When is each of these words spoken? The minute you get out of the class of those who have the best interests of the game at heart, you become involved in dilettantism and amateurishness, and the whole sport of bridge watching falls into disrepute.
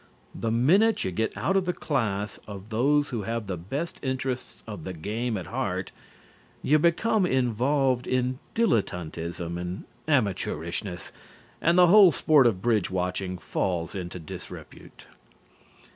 The 0.33 0.49
minute 0.49 1.03
you 1.03 1.11
get 1.11 1.37
out 1.37 1.55
of 1.55 1.65
the 1.65 1.73
class 1.73 2.39
of 2.47 2.69
those 2.71 3.09
who 3.09 3.21
have 3.21 3.45
the 3.45 3.55
best 3.55 3.99
interests 4.01 4.63
of 4.65 4.83
the 4.83 4.93
game 4.93 5.37
at 5.37 5.45
heart, 5.45 5.91
you 6.63 6.79
become 6.79 7.23
involved 7.23 8.07
in 8.07 8.39
dilettantism 8.55 9.61
and 9.61 9.83
amateurishness, 10.07 11.11
and 11.61 11.77
the 11.77 11.85
whole 11.85 12.11
sport 12.11 12.47
of 12.47 12.63
bridge 12.63 12.89
watching 12.89 13.37
falls 13.37 13.93
into 13.93 14.17
disrepute. 14.17 15.05